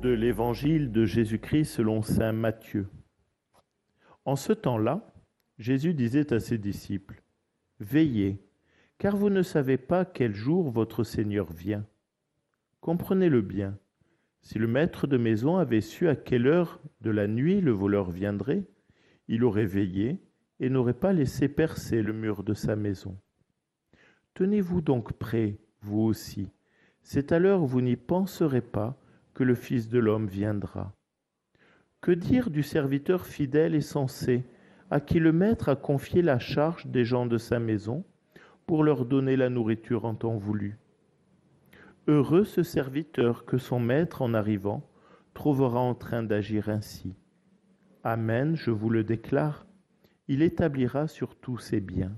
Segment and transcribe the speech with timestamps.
[0.00, 2.86] de l'Évangile de Jésus-Christ selon Saint Matthieu.
[4.24, 5.12] En ce temps-là,
[5.58, 7.22] Jésus disait à ses disciples,
[7.80, 8.38] Veillez,
[8.98, 11.84] car vous ne savez pas quel jour votre Seigneur vient.
[12.80, 13.76] Comprenez-le bien.
[14.40, 18.10] Si le maître de maison avait su à quelle heure de la nuit le voleur
[18.10, 18.64] viendrait,
[19.26, 20.20] il aurait veillé
[20.60, 23.18] et n'aurait pas laissé percer le mur de sa maison.
[24.34, 26.52] Tenez-vous donc prêts, vous aussi.
[27.02, 28.96] C'est à l'heure où vous n'y penserez pas
[29.34, 30.92] que le Fils de l'homme viendra.
[32.00, 34.44] Que dire du serviteur fidèle et sensé,
[34.90, 38.04] à qui le Maître a confié la charge des gens de sa maison,
[38.66, 40.78] pour leur donner la nourriture en temps voulu?
[42.06, 44.88] Heureux ce serviteur que son Maître, en arrivant,
[45.34, 47.14] trouvera en train d'agir ainsi.
[48.04, 49.66] Amen, je vous le déclare,
[50.28, 52.16] il établira sur tous ses biens.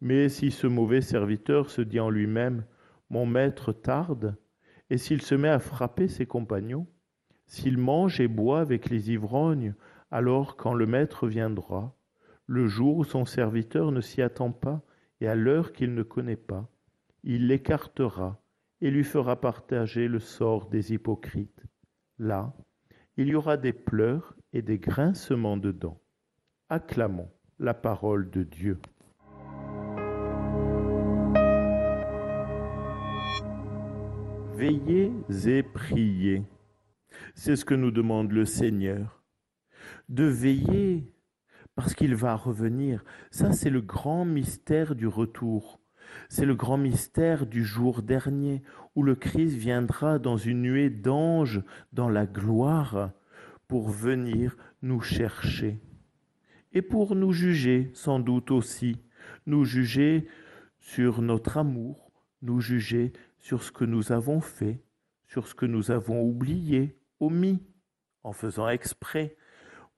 [0.00, 2.64] Mais si ce mauvais serviteur se dit en lui-même,
[3.08, 4.36] Mon Maître tarde,
[4.90, 6.86] et s'il se met à frapper ses compagnons,
[7.46, 9.74] s'il mange et boit avec les ivrognes,
[10.10, 11.96] alors quand le maître viendra,
[12.46, 14.82] le jour où son serviteur ne s'y attend pas
[15.20, 16.68] et à l'heure qu'il ne connaît pas,
[17.24, 18.40] il l'écartera
[18.80, 21.64] et lui fera partager le sort des hypocrites.
[22.18, 22.54] Là,
[23.16, 26.00] il y aura des pleurs et des grincements de dents.
[26.68, 28.78] Acclamons la parole de Dieu.
[34.56, 35.12] Veillez
[35.46, 36.42] et priez.
[37.34, 39.22] C'est ce que nous demande le Seigneur.
[40.08, 41.12] De veiller
[41.74, 43.04] parce qu'il va revenir.
[43.30, 45.78] Ça, c'est le grand mystère du retour.
[46.30, 48.62] C'est le grand mystère du jour dernier
[48.94, 51.62] où le Christ viendra dans une nuée d'anges
[51.92, 53.10] dans la gloire
[53.68, 55.82] pour venir nous chercher.
[56.72, 58.96] Et pour nous juger, sans doute aussi,
[59.44, 60.26] nous juger
[60.80, 62.05] sur notre amour,
[62.42, 64.82] nous juger sur ce que nous avons fait,
[65.26, 67.62] sur ce que nous avons oublié, omis,
[68.22, 69.36] en faisant exprès.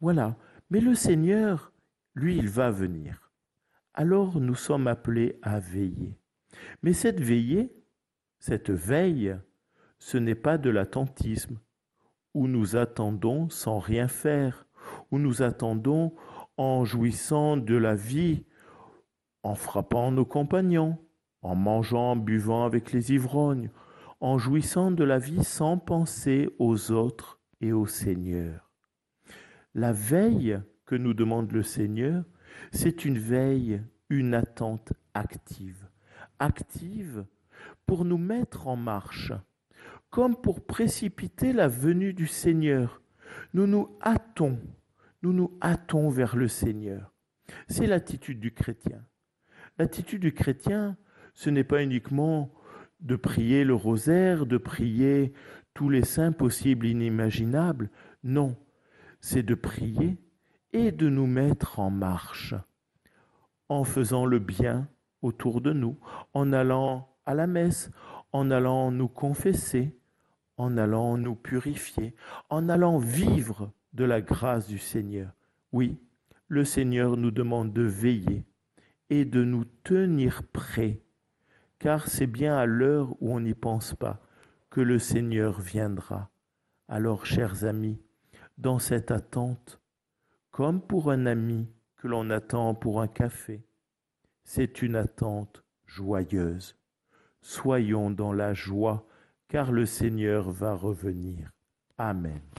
[0.00, 0.36] Voilà.
[0.70, 1.72] Mais le Seigneur,
[2.14, 3.32] lui, il va venir.
[3.94, 6.18] Alors nous sommes appelés à veiller.
[6.82, 7.74] Mais cette veillée,
[8.38, 9.36] cette veille,
[9.98, 11.58] ce n'est pas de l'attentisme,
[12.34, 14.66] où nous attendons sans rien faire,
[15.10, 16.14] où nous attendons
[16.56, 18.44] en jouissant de la vie,
[19.42, 20.98] en frappant nos compagnons,
[21.42, 23.70] en mangeant, buvant avec les ivrognes,
[24.20, 28.70] en jouissant de la vie sans penser aux autres et au Seigneur.
[29.74, 32.24] La veille que nous demande le Seigneur,
[32.72, 35.86] c'est une veille, une attente active.
[36.38, 37.26] Active
[37.86, 39.32] pour nous mettre en marche,
[40.10, 43.02] comme pour précipiter la venue du Seigneur.
[43.54, 44.58] Nous nous hâtons,
[45.22, 47.12] nous nous hâtons vers le Seigneur.
[47.68, 49.04] C'est l'attitude du chrétien.
[49.78, 50.96] L'attitude du chrétien,
[51.38, 52.50] ce n'est pas uniquement
[52.98, 55.32] de prier le rosaire, de prier
[55.72, 57.90] tous les saints possibles, inimaginables.
[58.24, 58.56] Non,
[59.20, 60.18] c'est de prier
[60.72, 62.56] et de nous mettre en marche,
[63.68, 64.88] en faisant le bien
[65.22, 65.96] autour de nous,
[66.34, 67.92] en allant à la messe,
[68.32, 69.96] en allant nous confesser,
[70.56, 72.16] en allant nous purifier,
[72.50, 75.30] en allant vivre de la grâce du Seigneur.
[75.70, 76.00] Oui,
[76.48, 78.42] le Seigneur nous demande de veiller
[79.08, 81.00] et de nous tenir prêts
[81.78, 84.20] car c'est bien à l'heure où on n'y pense pas
[84.70, 86.30] que le Seigneur viendra.
[86.88, 88.00] Alors, chers amis,
[88.56, 89.80] dans cette attente,
[90.50, 93.64] comme pour un ami que l'on attend pour un café,
[94.44, 96.76] c'est une attente joyeuse.
[97.40, 99.06] Soyons dans la joie,
[99.48, 101.50] car le Seigneur va revenir.
[101.96, 102.40] Amen.